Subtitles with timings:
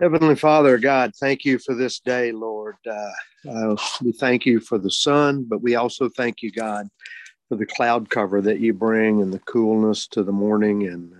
[0.00, 2.76] Heavenly Father, God, thank you for this day, Lord.
[2.86, 6.88] Uh, uh, we thank you for the sun, but we also thank you, God,
[7.48, 10.86] for the cloud cover that you bring and the coolness to the morning.
[10.86, 11.14] And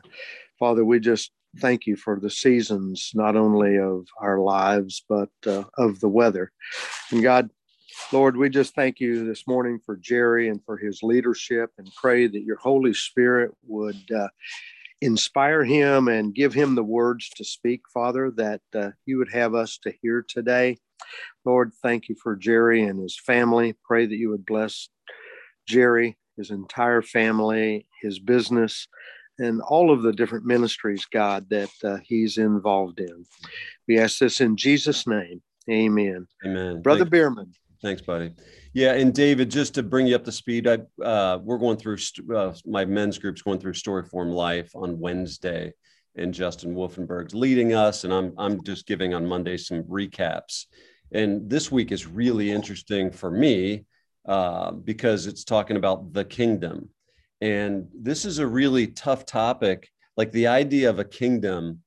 [0.59, 5.65] Father, we just thank you for the seasons, not only of our lives, but uh,
[5.79, 6.53] of the weather.
[7.11, 7.51] And God,
[8.13, 12.27] Lord, we just thank you this morning for Jerry and for his leadership and pray
[12.27, 14.29] that your Holy Spirit would uh,
[15.01, 19.55] inspire him and give him the words to speak, Father, that uh, you would have
[19.55, 20.79] us to hear today.
[21.45, 23.75] Lord, thank you for Jerry and his family.
[23.85, 24.89] Pray that you would bless
[25.67, 28.89] Jerry, his entire family, his business,
[29.39, 33.27] and all of the different ministries, God, that uh, he's involved in.
[33.87, 35.43] We ask this in Jesus' name.
[35.71, 36.27] Amen.
[36.45, 36.83] Amen.
[36.83, 37.53] Brother Thank- Bierman.
[37.83, 38.33] Thanks, buddy.
[38.73, 41.99] Yeah, and David, just to bring you up to speed, I uh, we're going through
[42.35, 45.73] uh, my men's group's going through Storyform Life on Wednesday,
[46.17, 50.67] and Justin Wolfenberg's leading us, and I'm I'm just giving on Monday some recaps.
[51.13, 53.85] And this week is really interesting for me
[54.27, 56.89] uh, because it's talking about the kingdom,
[57.41, 59.89] and this is a really tough topic.
[60.17, 61.83] Like the idea of a kingdom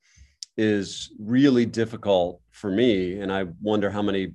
[0.56, 4.34] is really difficult for me, and I wonder how many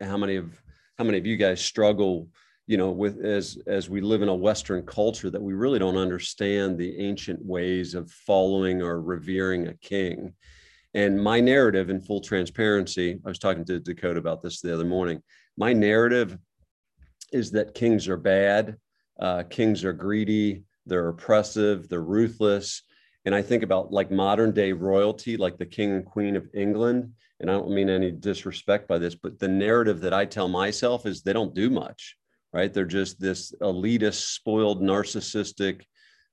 [0.00, 0.60] how many of
[0.98, 2.28] how many of you guys struggle
[2.66, 5.96] you know with as as we live in a western culture that we really don't
[5.96, 10.34] understand the ancient ways of following or revering a king.
[10.94, 14.84] And my narrative in full transparency i was talking to dakota about this the other
[14.84, 15.22] morning.
[15.56, 16.36] My narrative
[17.32, 18.76] is that kings are bad
[19.20, 22.82] uh, kings are greedy they're oppressive they're ruthless
[23.26, 27.12] and i think about like modern day royalty like the king and queen of england
[27.40, 31.04] and I don't mean any disrespect by this, but the narrative that I tell myself
[31.04, 32.16] is they don't do much,
[32.52, 32.72] right?
[32.72, 35.82] They're just this elitist, spoiled, narcissistic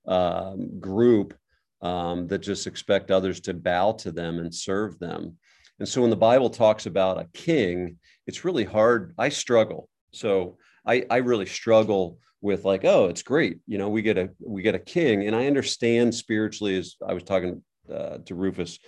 [0.06, 1.34] um, group
[1.82, 5.36] um, that just expect others to bow to them and serve them.
[5.78, 9.14] And so when the Bible talks about a king, it's really hard.
[9.18, 9.88] I struggle.
[10.12, 10.56] So
[10.86, 13.60] I, I really struggle with like, oh, it's great.
[13.66, 17.14] You know, we get a we get a king, and I understand spiritually as I
[17.14, 17.62] was talking
[17.92, 18.78] uh, to Rufus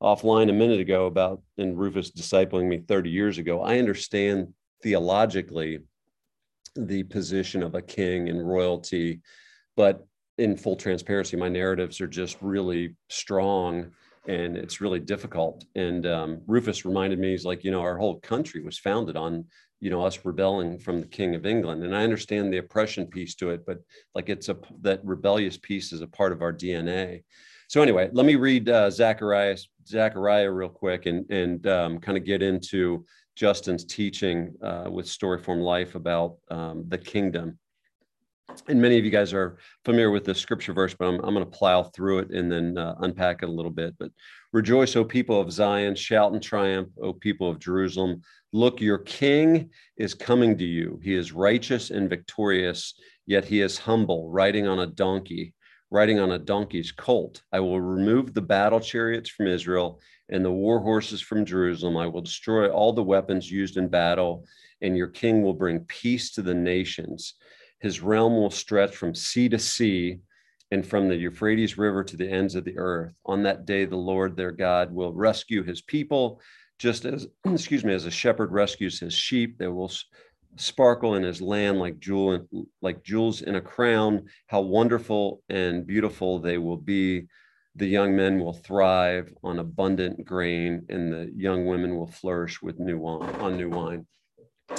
[0.00, 5.80] offline a minute ago about and Rufus discipling me 30 years ago, I understand theologically
[6.76, 9.20] the position of a king and royalty,
[9.76, 10.06] but
[10.38, 13.90] in full transparency, my narratives are just really strong
[14.28, 15.64] and it's really difficult.
[15.74, 19.46] And um, Rufus reminded me, he's like, you know, our whole country was founded on,
[19.80, 21.82] you know, us rebelling from the King of England.
[21.82, 23.78] And I understand the oppression piece to it, but
[24.14, 27.24] like it's a that rebellious piece is a part of our DNA.
[27.68, 32.24] So anyway, let me read uh, Zechariah, Zechariah real quick and, and um, kind of
[32.24, 37.58] get into Justin's teaching uh, with Storyform Life about um, the kingdom.
[38.68, 41.48] And many of you guys are familiar with this scripture verse, but I'm, I'm going
[41.48, 43.94] to plow through it and then uh, unpack it a little bit.
[43.98, 44.10] But
[44.52, 48.22] rejoice, O people of Zion, shout in triumph, O people of Jerusalem.
[48.52, 50.98] Look, your king is coming to you.
[51.02, 52.94] He is righteous and victorious,
[53.26, 55.54] yet he is humble, riding on a donkey
[55.90, 57.42] riding on a donkey's colt.
[57.52, 61.96] I will remove the battle chariots from Israel and the war horses from Jerusalem.
[61.96, 64.44] I will destroy all the weapons used in battle,
[64.80, 67.34] and your king will bring peace to the nations.
[67.80, 70.20] His realm will stretch from sea to sea
[70.70, 73.18] and from the Euphrates River to the ends of the earth.
[73.26, 76.40] On that day, the Lord their God will rescue his people,
[76.78, 79.58] just as, excuse me, as a shepherd rescues his sheep.
[79.58, 79.90] They will
[80.56, 82.46] sparkle in his land like jewel
[82.82, 87.26] like jewels in a crown how wonderful and beautiful they will be
[87.76, 92.80] the young men will thrive on abundant grain and the young women will flourish with
[92.80, 94.04] new wine on new wine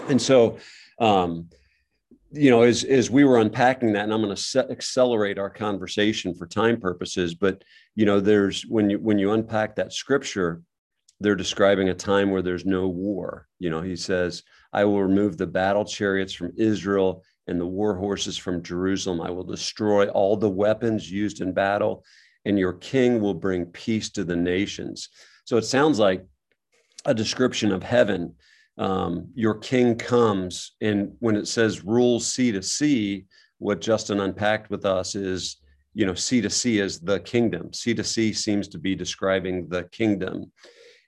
[0.10, 0.58] and so
[1.00, 1.48] um,
[2.32, 6.34] you know as as we were unpacking that and i'm going to accelerate our conversation
[6.34, 7.64] for time purposes but
[7.96, 10.62] you know there's when you when you unpack that scripture
[11.20, 14.44] they're describing a time where there's no war you know he says
[14.74, 19.22] I will remove the battle chariots from Israel and the war horses from Jerusalem.
[19.22, 22.06] I will destroy all the weapons used in battle,
[22.46, 25.10] and your king will bring peace to the nations.
[25.46, 26.26] So it sounds like
[27.06, 28.36] a description of heaven.
[28.82, 33.26] Um, your king comes, and when it says rules sea to sea,
[33.60, 35.58] what Justin unpacked with us is,
[35.94, 37.72] you know, sea to sea is the kingdom.
[37.74, 40.52] Sea to sea seems to be describing the kingdom.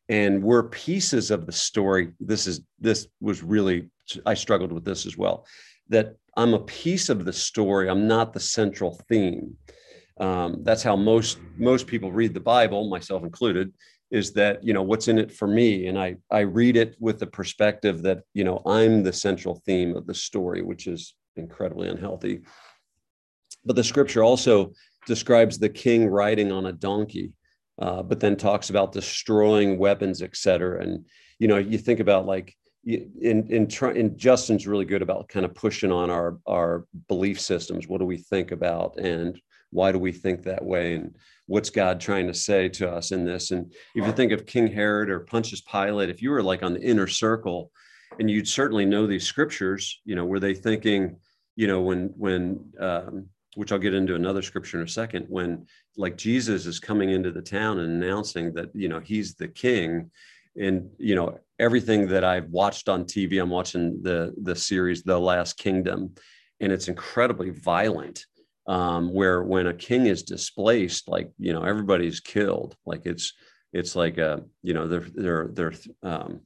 [0.07, 2.11] And we're pieces of the story.
[2.19, 3.89] This is this was really
[4.25, 5.45] i struggled with this as well
[5.89, 7.89] that i'm a piece of the story.
[7.89, 9.55] I'm not the central theme.
[10.19, 13.73] Um, that's how most most people read the bible myself included
[14.13, 17.19] is that you know what's in it for me and i i read it with
[17.19, 21.89] the perspective that you know i'm the central theme of the story which is incredibly
[21.89, 22.41] unhealthy
[23.65, 24.71] but the scripture also
[25.07, 27.33] describes the king riding on a donkey
[27.79, 30.81] uh, but then talks about destroying weapons, et cetera.
[30.81, 31.05] And,
[31.39, 32.55] you know, you think about like,
[32.85, 37.87] in in, in Justin's really good about kind of pushing on our our belief systems.
[37.87, 39.39] What do we think about, and
[39.69, 41.15] why do we think that way, and
[41.53, 43.51] what's God trying to say to us in this?
[43.51, 46.73] And if you think of King Herod or Pontius Pilate, if you were like on
[46.73, 47.71] the inner circle,
[48.19, 51.15] and you'd certainly know these scriptures, you know, were they thinking,
[51.55, 55.67] you know, when when um, which I'll get into another scripture in a second, when
[55.95, 60.09] like Jesus is coming into the town and announcing that, you know, he's the king.
[60.59, 65.19] And, you know, everything that I've watched on TV, I'm watching the the series The
[65.19, 66.15] Last Kingdom,
[66.59, 68.25] and it's incredibly violent.
[68.65, 72.77] Um, where when a king is displaced, like you know, everybody's killed.
[72.85, 73.33] Like it's
[73.73, 76.41] it's like a you know they're they're they're um,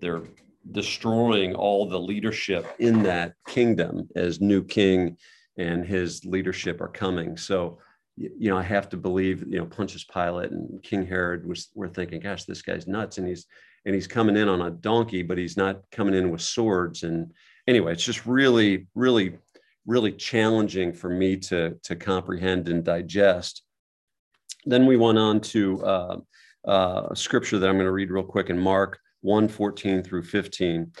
[0.00, 0.22] they're
[0.70, 5.16] destroying all the leadership in that kingdom as new king
[5.56, 7.36] and his leadership are coming.
[7.36, 7.78] So,
[8.16, 11.88] you know, I have to believe, you know, Pontius Pilate and King Herod was were
[11.88, 13.18] thinking, gosh, this guy's nuts.
[13.18, 13.46] And he's
[13.84, 17.02] and he's coming in on a donkey, but he's not coming in with swords.
[17.02, 17.32] And
[17.66, 19.38] anyway, it's just really, really,
[19.86, 23.62] really challenging for me to to comprehend and digest.
[24.64, 26.16] Then we went on to uh,
[26.66, 30.22] uh, a scripture that I'm going to read real quick in Mark 1 14 through
[30.22, 30.92] 15.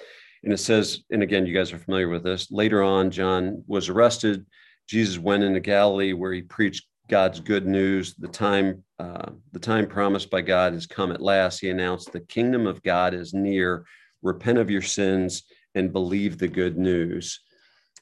[0.44, 2.50] And it says, and again, you guys are familiar with this.
[2.50, 4.44] Later on, John was arrested.
[4.88, 8.14] Jesus went into Galilee where he preached God's good news.
[8.14, 11.60] The time, uh, the time promised by God has come at last.
[11.60, 13.84] He announced, "The kingdom of God is near.
[14.22, 15.44] Repent of your sins
[15.74, 17.40] and believe the good news."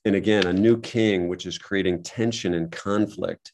[0.05, 3.53] And again, a new king, which is creating tension and conflict.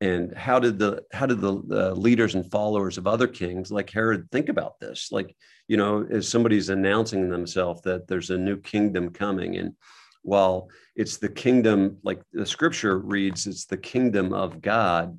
[0.00, 3.90] And how did the how did the, the, leaders and followers of other kings like
[3.90, 5.08] herod think about this?
[5.12, 5.36] Like
[5.68, 9.74] you know as somebody's announcing themselves that there's a new kingdom coming and
[10.22, 15.18] while it's the kingdom like the scripture reads it's the kingdom of god.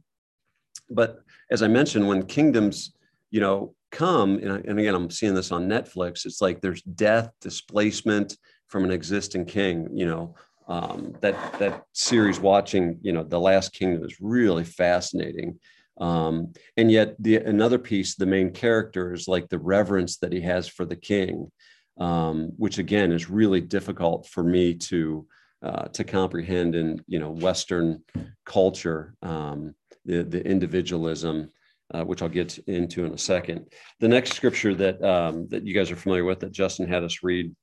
[0.89, 1.21] But
[1.51, 2.93] as i mentioned when kingdoms
[3.29, 7.29] you know come and, and again i'm seeing this on netflix it's like there's death
[7.39, 10.35] displacement from an existing king you know
[10.67, 15.59] um, that that series watching you know the last kingdom is really fascinating
[15.99, 20.41] um, and yet the another piece the main character is like the reverence that he
[20.41, 21.51] has for the king
[21.99, 25.25] um, which again is really difficult for me to
[25.63, 28.01] uh, to comprehend in you know western
[28.45, 29.75] culture um,
[30.05, 31.51] the, the individualism
[31.93, 33.65] uh, which I'll get into in a second.
[33.99, 37.21] The next scripture that um, that you guys are familiar with that Justin had us
[37.21, 37.53] read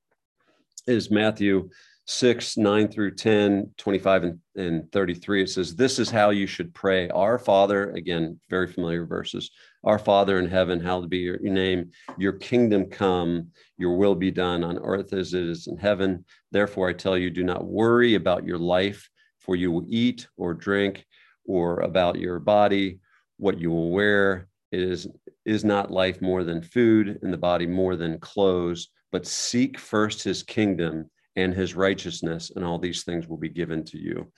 [0.86, 1.70] is Matthew
[2.10, 6.72] 6, 9 through 10, 25 and, and 33, it says, This is how you should
[6.72, 7.10] pray.
[7.10, 9.50] Our Father, again, very familiar verses.
[9.84, 11.90] Our Father in heaven, hallowed be your, name.
[12.16, 16.24] Your kingdom come, your will be done on earth as it is in heaven.
[16.50, 19.06] Therefore, I tell you, do not worry about your life,
[19.38, 21.04] for you will eat or drink,
[21.44, 23.00] or about your body,
[23.36, 24.48] what you will wear.
[24.72, 25.08] It is,
[25.44, 30.22] is not life more than food, and the body more than clothes, but seek first
[30.22, 34.30] his kingdom and his righteousness, and all these things will be given to you.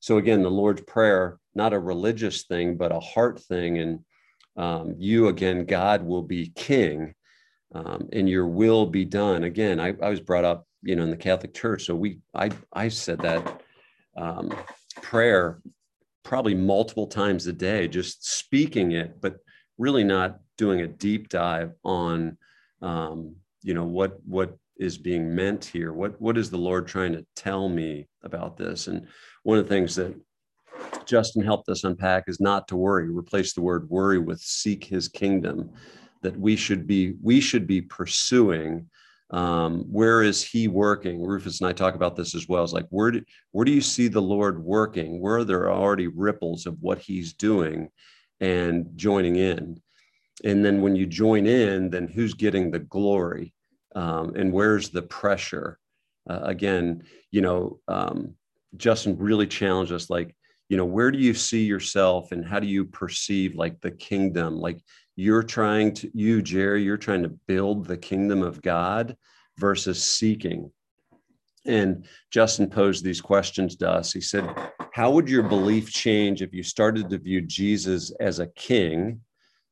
[0.00, 3.78] So, again, the Lord's Prayer, not a religious thing, but a heart thing.
[3.78, 4.00] And
[4.56, 7.14] um, you, again, God will be king
[7.74, 9.44] um, and your will be done.
[9.44, 11.86] Again, I, I, was brought up, you know, in the Catholic Church.
[11.86, 13.62] So, we, I, I said that
[14.16, 14.52] um,
[15.00, 15.60] prayer
[16.24, 19.36] probably multiple times a day, just speaking it, but
[19.78, 22.36] really not doing a deep dive on,
[22.82, 25.92] um, you know, what, what is being meant here?
[25.92, 28.86] What what is the Lord trying to tell me about this?
[28.86, 29.06] And
[29.42, 30.14] one of the things that
[31.06, 33.08] Justin helped us unpack is not to worry.
[33.08, 35.70] Replace the word worry with seek His kingdom.
[36.22, 38.88] That we should be we should be pursuing.
[39.30, 41.22] Um, where is He working?
[41.22, 42.64] Rufus and I talk about this as well.
[42.64, 45.20] It's like where do where do you see the Lord working?
[45.20, 47.90] Where are there already ripples of what He's doing
[48.40, 49.80] and joining in?
[50.44, 53.54] And then when you join in, then who's getting the glory?
[53.98, 55.78] Um, and where's the pressure?
[56.28, 58.34] Uh, again you know um,
[58.76, 60.36] justin really challenged us like
[60.68, 64.58] you know where do you see yourself and how do you perceive like the kingdom?
[64.58, 64.80] Like
[65.16, 69.16] you're trying to you jerry you're trying to build the kingdom of god
[69.56, 70.70] versus seeking.
[71.64, 74.12] And justin posed these questions to us.
[74.12, 74.54] He said
[74.92, 79.20] how would your belief change if you started to view jesus as a king?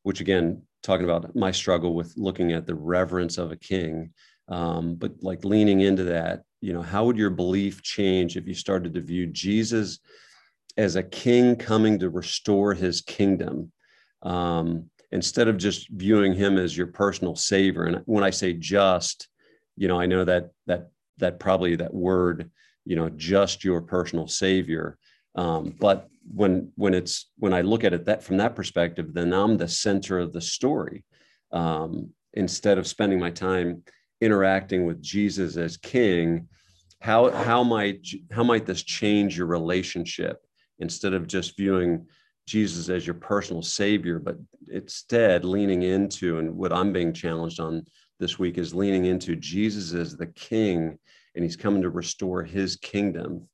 [0.03, 4.11] Which again talking about my struggle with looking at the reverence of a king
[4.49, 8.55] um, but like leaning into that you know how would your belief change if you
[8.55, 9.99] started to view jesus
[10.77, 13.73] as a king coming to restore his kingdom?
[14.23, 19.29] Um, instead of just viewing him as your personal savior and when i say just
[19.77, 22.51] you know i know that that that probably that word
[22.85, 24.99] you know just your personal savior
[25.37, 29.33] um, but when when it's when I look at it that from that perspective, then
[29.33, 31.05] I'm the center of the story.
[31.53, 33.83] Um, instead of spending my time
[34.21, 36.49] interacting with Jesus as King,
[37.01, 40.39] how how might how might this change your relationship
[40.79, 42.07] instead of just viewing
[42.47, 44.37] Jesus as your personal savior, but
[44.69, 47.85] instead leaning into and what I'm being challenged on
[48.19, 50.99] this week is leaning into Jesus as the King,
[51.35, 53.49] and He's coming to restore His kingdom.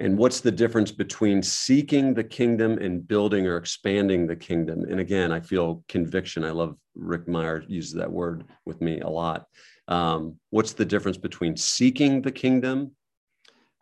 [0.00, 4.86] And what's the difference between seeking the kingdom and building or expanding the kingdom?
[4.88, 6.42] And again, I feel conviction.
[6.42, 9.44] I love Rick Meyer uses that word with me a lot.
[9.88, 12.92] Um, what's the difference between seeking the kingdom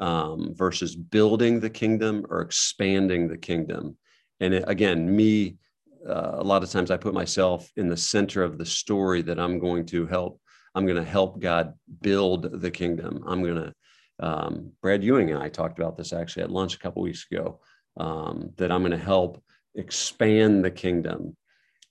[0.00, 3.96] um, versus building the kingdom or expanding the kingdom?
[4.40, 5.58] And it, again, me,
[6.04, 9.38] uh, a lot of times I put myself in the center of the story that
[9.38, 10.40] I'm going to help.
[10.74, 13.22] I'm going to help God build the kingdom.
[13.24, 13.72] I'm going to
[14.20, 17.60] um, Brad Ewing and I talked about this actually at lunch a couple weeks ago.
[17.96, 19.42] Um, that I'm going to help
[19.74, 21.36] expand the kingdom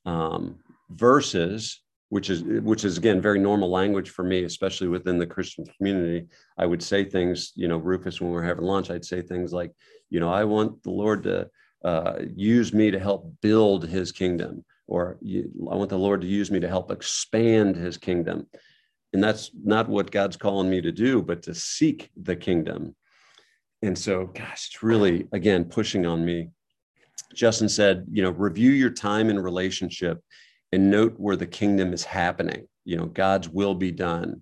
[0.06, 5.26] um, versus which is which is again very normal language for me especially within the
[5.28, 6.26] christian community
[6.58, 9.52] i would say things you know rufus when we are having lunch i'd say things
[9.52, 9.72] like
[10.10, 11.48] you know i want the lord to
[11.84, 16.50] uh, use me to help build his kingdom or i want the lord to use
[16.50, 18.48] me to help expand his kingdom
[19.14, 22.96] and that's not what God's calling me to do, but to seek the kingdom.
[23.82, 26.50] And so, gosh, it's really, again, pushing on me.
[27.34, 30.20] Justin said, you know, review your time in relationship
[30.72, 32.68] and note where the kingdom is happening.
[32.86, 34.42] You know, God's will be done.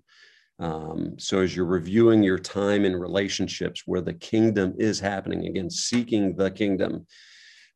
[0.60, 5.70] Um, so as you're reviewing your time in relationships where the kingdom is happening, again,
[5.70, 7.06] seeking the kingdom,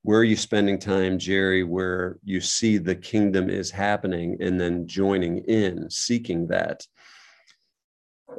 [0.04, 4.88] where are you spending time, Jerry, where you see the kingdom is happening and then
[4.88, 6.86] joining in, seeking that?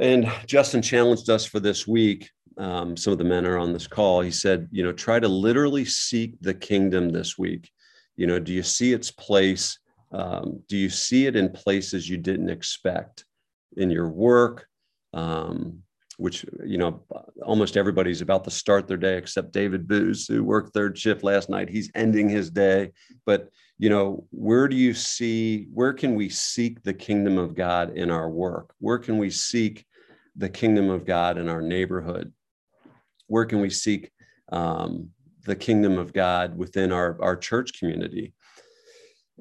[0.01, 2.31] And Justin challenged us for this week.
[2.57, 4.21] Um, some of the men are on this call.
[4.21, 7.71] He said, you know, try to literally seek the kingdom this week.
[8.17, 9.79] You know, do you see its place?
[10.13, 13.25] Um, do you see it in places you didn't expect
[13.77, 14.67] in your work?
[15.13, 15.83] Um,
[16.21, 17.03] which you know
[17.43, 21.49] almost everybody's about to start their day except David Booz, who worked third shift last
[21.49, 21.71] night.
[21.71, 22.93] He's ending his day.
[23.25, 23.49] But
[23.79, 25.69] you know, where do you see?
[25.73, 28.75] Where can we seek the kingdom of God in our work?
[28.79, 29.87] Where can we seek
[30.37, 32.33] the kingdom of God in our neighborhood?
[33.27, 34.11] Where can we seek
[34.53, 35.11] um,
[35.45, 38.35] the kingdom of God within our our church community?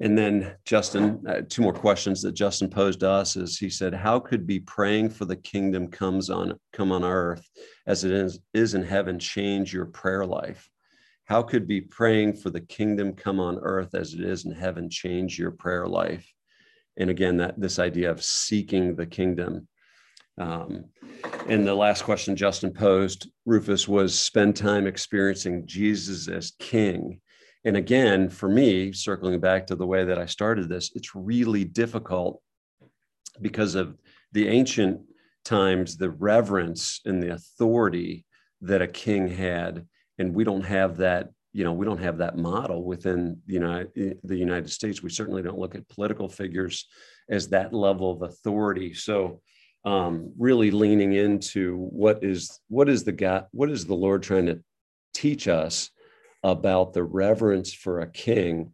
[0.02, 3.92] And then Justin, uh, two more questions that Justin posed to us is he said,
[3.92, 7.46] how could be praying for the kingdom comes on come on earth
[7.86, 10.70] as it is, is in heaven change your prayer life?
[11.26, 14.88] How could be praying for the kingdom come on earth as it is in heaven
[14.88, 16.26] change your prayer life?
[16.96, 19.68] And again, that this idea of seeking the kingdom.
[20.38, 20.86] Um,
[21.46, 27.20] and the last question Justin posed, Rufus, was spend time experiencing Jesus as King
[27.64, 31.64] and again, for me, circling back to the way that I started this, it's really
[31.64, 32.40] difficult
[33.40, 33.96] because of
[34.32, 35.00] the ancient
[35.44, 38.24] times, the reverence and the authority
[38.62, 39.86] that a king had.
[40.18, 44.18] And we don't have that, you know, we don't have that model within the United,
[44.22, 45.02] the United States.
[45.02, 46.86] We certainly don't look at political figures
[47.28, 48.94] as that level of authority.
[48.94, 49.40] So
[49.84, 54.46] um, really leaning into what is what is the God, what is the Lord trying
[54.46, 54.60] to
[55.14, 55.90] teach us
[56.42, 58.72] about the reverence for a king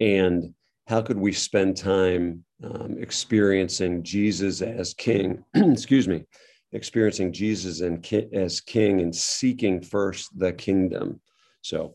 [0.00, 0.54] and
[0.86, 6.24] how could we spend time um, experiencing Jesus as king, excuse me,
[6.72, 11.20] experiencing Jesus and ki- as king and seeking first the kingdom.
[11.62, 11.94] So,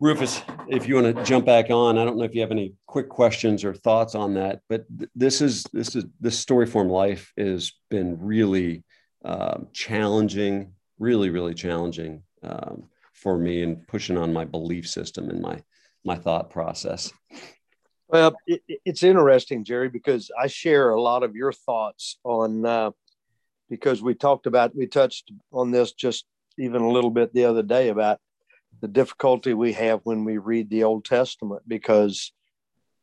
[0.00, 2.74] Rufus, if you want to jump back on, I don't know if you have any
[2.86, 6.88] quick questions or thoughts on that, but th- this is this is this story form
[6.88, 8.84] life has been really
[9.24, 12.22] uh, challenging, really really challenging.
[12.42, 12.84] Um,
[13.16, 15.62] for me and pushing on my belief system and my
[16.04, 17.12] my thought process.
[18.08, 22.90] Well, it, it's interesting, Jerry, because I share a lot of your thoughts on uh,
[23.68, 26.26] because we talked about we touched on this just
[26.58, 28.20] even a little bit the other day about
[28.80, 32.32] the difficulty we have when we read the Old Testament because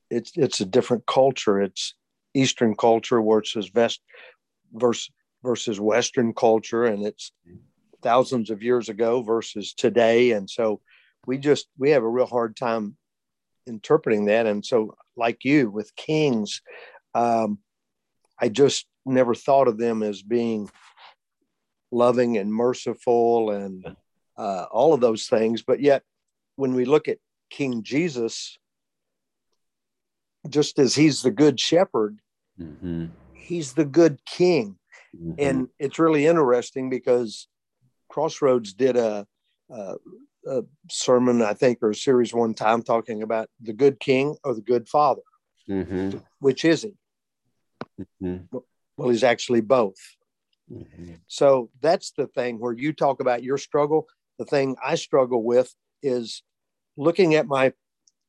[0.10, 1.62] it's it's a different culture.
[1.62, 1.96] It's
[2.34, 4.01] Eastern culture versus West
[4.72, 5.12] versus
[5.43, 7.34] versus Western culture, and it's
[8.03, 10.31] thousands of years ago versus today.
[10.31, 10.81] And so
[11.25, 12.98] we just we have a real hard time
[13.65, 14.45] interpreting that.
[14.45, 16.62] And so like you with kings
[17.15, 17.60] um,
[18.39, 20.69] i just never thought of them as being
[21.91, 23.86] loving and merciful and
[24.38, 25.62] uh, all of those things.
[25.62, 26.03] But yet
[26.55, 27.17] when we look at
[27.50, 28.57] king jesus
[30.50, 32.17] just as he's the good shepherd
[32.60, 33.05] mm-hmm.
[33.33, 34.77] he's the good king.
[35.15, 35.33] Mm-hmm.
[35.38, 37.48] and it's really interesting because
[38.13, 39.25] Crossroads did a
[39.74, 39.96] uh,
[40.46, 44.53] a sermon, I think, or a series one time talking about the good king or
[44.53, 45.24] the good father.
[45.67, 46.20] Mm-hmm.
[46.39, 46.93] Which is he?
[48.00, 48.58] Mm-hmm.
[48.98, 49.98] Well, he's actually both.
[50.72, 51.13] Mm-hmm.
[51.25, 54.08] So that's the thing where you talk about your struggle.
[54.38, 56.43] The thing I struggle with is
[56.98, 57.74] looking at my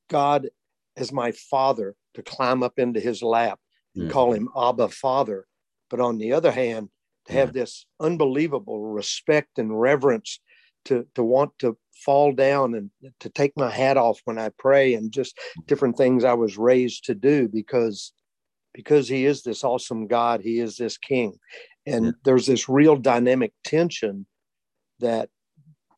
[0.08, 0.48] God
[0.96, 3.58] as my father to climb up into his lap
[3.94, 4.12] and mm.
[4.12, 5.44] call him Abba Father.
[5.90, 6.88] But on the other hand,
[7.26, 10.40] to have this unbelievable respect and reverence
[10.86, 12.90] to, to want to fall down and
[13.20, 17.04] to take my hat off when I pray and just different things I was raised
[17.04, 18.12] to do because
[18.74, 21.38] because he is this awesome God, he is this king.
[21.86, 22.10] And yeah.
[22.24, 24.26] there's this real dynamic tension
[24.98, 25.28] that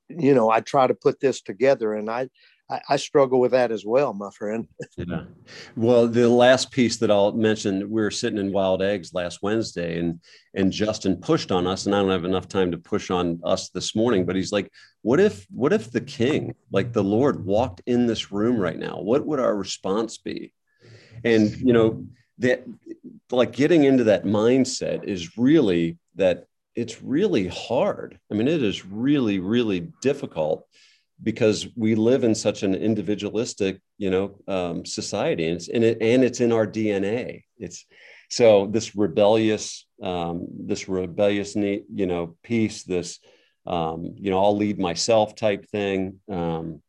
[0.09, 2.29] you know, I try to put this together and I
[2.69, 4.67] I, I, struggle with that as well, my friend.
[4.97, 5.25] yeah.
[5.77, 9.99] Well, the last piece that I'll mention, we were sitting in Wild Eggs last Wednesday,
[9.99, 10.21] and
[10.55, 13.69] and Justin pushed on us, and I don't have enough time to push on us
[13.71, 14.71] this morning, but he's like,
[15.03, 19.01] "What if, what if the King, like the Lord, walked in this room right now?
[19.01, 20.53] What would our response be?"
[21.25, 22.05] And you know
[22.39, 22.65] that,
[23.31, 28.19] like, getting into that mindset is really that it's really hard.
[28.31, 30.67] I mean, it is really, really difficult
[31.23, 35.99] because we live in such an individualistic you know um, society and it's in it
[36.01, 37.87] and it's in our dna it's
[38.29, 43.19] so this rebellious um, this rebellious you know piece this
[43.67, 46.83] um, you know i'll lead myself type thing um,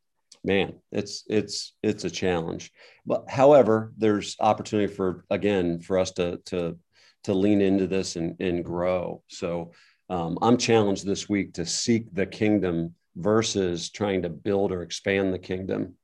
[0.43, 2.71] man it's it's it's a challenge.
[3.05, 6.77] But however there's opportunity for again for us to to
[7.25, 9.21] to lean into this and, and grow.
[9.27, 9.71] So
[10.09, 15.33] um, i'm challenged this week to seek the kingdom versus trying to build or expand
[15.33, 15.95] the kingdom.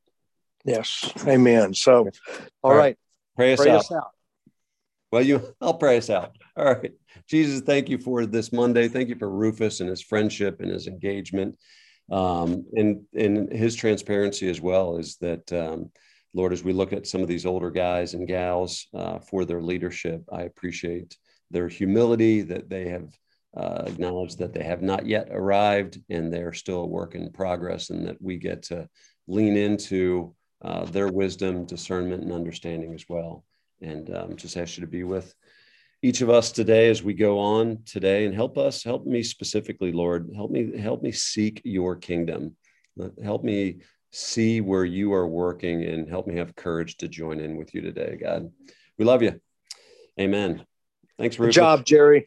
[0.65, 1.11] Yes.
[1.27, 1.73] Amen.
[1.73, 2.09] So, all,
[2.63, 2.77] all right.
[2.77, 2.97] right.
[3.35, 3.79] Pray, us, pray out.
[3.79, 4.11] us out.
[5.11, 6.35] Well, you, I'll pray us out.
[6.57, 6.91] All right.
[7.27, 8.87] Jesus, thank you for this Monday.
[8.87, 11.55] Thank you for Rufus and his friendship and his engagement
[12.11, 15.91] um, and, and his transparency as well is that, um,
[16.33, 19.61] Lord, as we look at some of these older guys and gals uh, for their
[19.61, 21.15] leadership, I appreciate
[21.51, 23.15] their humility that they have
[23.55, 27.89] uh, acknowledge that they have not yet arrived and they're still a work in progress,
[27.89, 28.87] and that we get to
[29.27, 33.43] lean into uh, their wisdom, discernment, and understanding as well.
[33.81, 35.33] And um, just ask you to be with
[36.01, 39.91] each of us today as we go on today, and help us, help me specifically,
[39.91, 42.55] Lord, help me, help me seek your kingdom.
[43.23, 43.79] Help me
[44.11, 47.81] see where you are working, and help me have courage to join in with you
[47.81, 48.51] today, God.
[48.97, 49.39] We love you.
[50.19, 50.65] Amen.
[51.17, 52.21] Thanks, Good job, Jerry.